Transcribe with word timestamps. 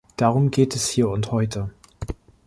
Darum 0.17 0.49
geht 0.49 0.75
es 0.75 0.89
hier 0.89 1.09
und 1.09 1.31
heute. 1.31 1.69